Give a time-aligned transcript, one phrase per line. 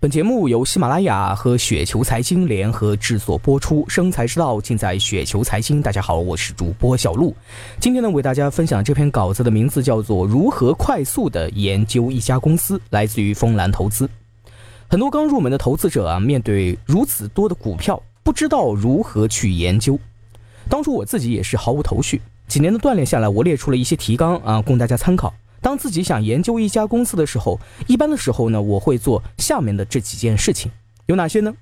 [0.00, 5.82] 本节目由喜马拉雅和雪球财经联合制作播出，生财之道尽在雪球财经。
[5.82, 7.34] 大家好，我是主播小璐。
[7.80, 14.08] 今天呢，为大家分享这篇稿子的名字叫做《如何快速的研究一家公司》，来自于风蓝投资。
[14.86, 19.98] 很多刚入门的投资者啊，面对如此多的股票，不知道如何去研究。
[20.68, 25.34] 当初我自己也是毫无头绪，几年的锻炼下来，我列出了一些提纲啊，供大家参考。
[25.68, 30.72] 当自己想研究一家公司的时候，一般的时候呢，我会做下面的这几件事情，
[31.04, 31.54] 有哪些呢？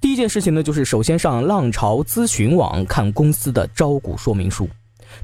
[0.00, 4.68] 第一件事情呢，就是首先上浪潮咨询网看公司的招股说明书，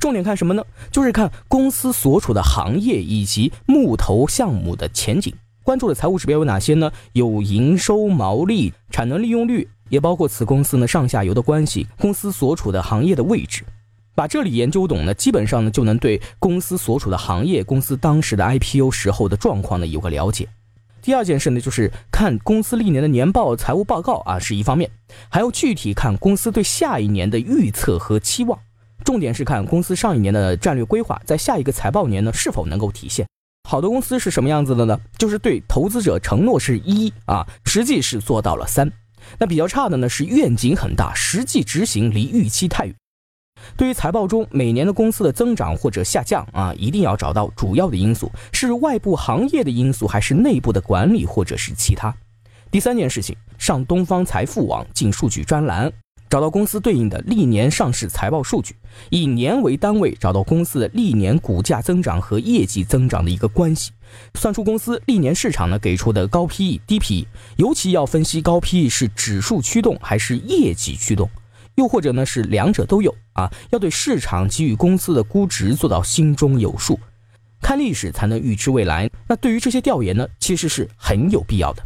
[0.00, 0.64] 重点看什么呢？
[0.90, 5.34] 就是看公司所处的行业以及募投项目的前景。
[5.62, 6.90] 关注的财务指标有哪些呢？
[7.12, 13.62] 有营收、毛利、产能利用率，也包括此公司呢上下游的关系，公司所处的行业的位置。
[14.16, 20.48] 把这里研究懂呢，基本上呢就能对公司所处的行业、公司当时的 IPO 时候的状况呢有个了解。
[21.02, 24.90] 第二件事呢，就是看公司历年的年报、财务报告啊，是一方面，
[25.28, 28.58] 还要具体看公司对下一年的预测和期望。
[29.04, 33.24] 重点是看公司上一年的战略规划，在下一个财报年呢是否能够体现。
[33.68, 34.98] 好的公司是什么样子的呢？
[35.18, 38.90] 就是对投资者承诺是一啊，实际是做到了三。
[39.38, 42.94] 那比较差的呢是愿景很大，实际执行离预期太远。
[43.76, 52.14] 对于财报中每年的公司的增长或者下降啊，一定要找到主要的因素是外部行业的因素，还是内部的管理，或者是其他。
[52.70, 55.90] 第三件事情，上东方财富网进数据专栏，
[56.28, 58.74] 找到公司对应的历年上市财报数据，
[59.08, 63.92] 以年为单位找到公司的历年股价增长和业绩增长的一个关系，
[64.34, 71.30] 算出公司历年市场呢给出的高 PE、低 PE，尤其要分析高 PE 是指数驱动还是业绩驱动。
[71.76, 76.98] 又或者呢是两者都有啊，要对市场给予公司的估值做到心中有数，
[77.62, 79.08] 看历史才能预知未来。
[79.28, 81.82] 那对于这些调研呢，其实是很有必要的。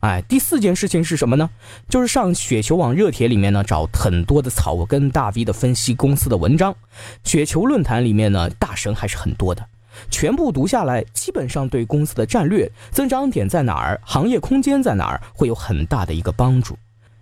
[0.00, 1.50] 哎，第四件事情是什么呢？
[1.88, 6.74] 就是上雪球网热帖里面呢找很多的草根大 V 的分析公司的文章，
[7.22, 9.62] 雪球论坛里面呢大神还是很多的，
[10.10, 16.78] 全部读下来，基本上对公司的战略增长点在哪儿，行业空间在哪儿，会有很大的一个帮助。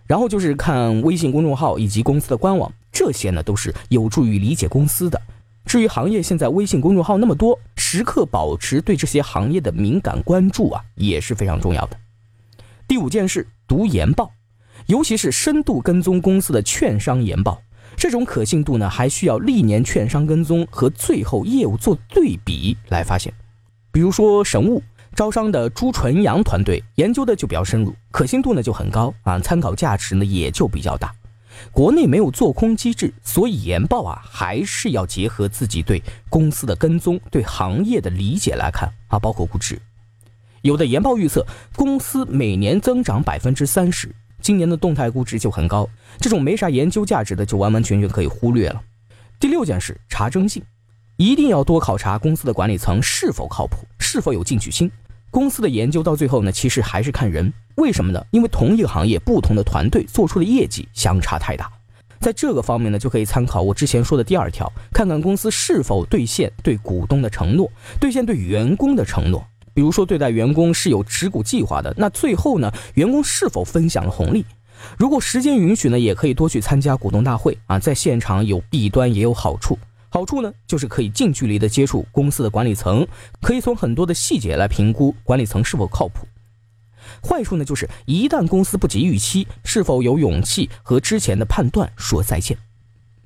[0.08, 5.20] 然后就是看微信公众号以及公司的官网，这些呢都是有助于理解公司的。
[5.66, 11.96] 至于行业现在微信公众号那么多，时刻保持对这些行业的敏感关注啊，也是非常重要的。
[12.88, 14.32] 第五件事，读研报，
[14.86, 17.60] 尤其是深度跟踪公司的券商研报，
[17.94, 23.30] 这种可信度呢，还需要历年券商跟踪和最后业务做对比来发现。
[23.92, 24.82] 比如说神物。
[25.18, 31.12] 招商的朱纯阳团队研究的就比较深入，可信度呢就很高啊，参考价值呢也就比较大。
[31.72, 39.76] 国内没有做空机制，所以研报啊还是要结合自己对公司的跟踪、对行业的理解来看啊，包括估值。
[40.62, 45.88] 有的研报预测公司每年增长百分之三十，今年的动态估值就很高，
[46.20, 48.80] 这种没啥研究价值的就完完全全可以忽略了。
[49.40, 50.62] 第六件事，查征信，
[51.16, 54.88] 一定要多考察公司的管理层是否靠谱，是否有进取心。
[55.30, 57.52] 公司的研究到最后呢，其实还是看人。
[57.76, 58.24] 为什么呢？
[58.30, 61.70] 因为同一个行业，不同的团队做出的业绩相差太大。
[62.20, 69.46] 在这个方面呢，就可以参考我之前说的第二条，看看公司是否兑现对股东的承诺，兑现对员工的承诺。
[69.72, 74.44] 比如说，对待员工是有持股计划的，那最后呢，员工是否分享了红利？
[74.96, 79.78] 如果时间允许呢，也可以多去参加股东大会啊，在现场有弊端也有好处。
[80.10, 83.06] 好处呢，就是可以近距离的接触公司的管理层，
[83.42, 86.26] 可以从很多的细节来评估管理层是否靠谱。
[87.22, 92.56] 坏处呢，就是一旦公司不及预期，是否有勇气和之前的判断说再见？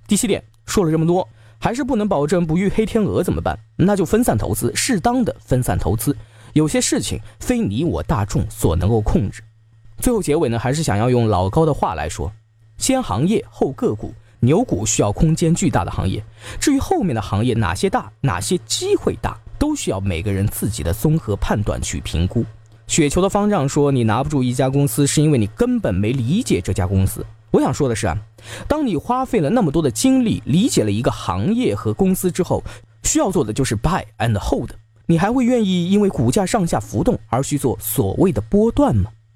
[0.08, 1.28] 第七点，说了这么多，
[1.58, 3.58] 还是不能保证不遇黑天鹅怎么办？
[3.76, 6.16] 那就分散投资，适当的分散投资。
[6.52, 9.42] 有些事情非你我大众所能够控制。
[9.98, 12.32] 最后结尾呢，还是想要用老高的话来说：
[12.76, 14.12] 先行业后个股。
[14.44, 16.20] 牛股需要空间巨大的行业，
[16.58, 22.44] 至于后面的行业哪些大，哪些机会大，都需要每个人自己的综合判断去评估。
[22.88, 28.18] 雪球的方丈说：“你拿不住一家公司，是因为你根本没理解这家公司。”我想说的是啊，
[28.66, 32.64] 当你花费了那么多的精力理解了一个行业和公司之后，
[33.04, 34.70] 需要做的就是 buy and hold。
[35.06, 39.08] 你还会愿意因为股价上下浮动而去做所谓的波段吗？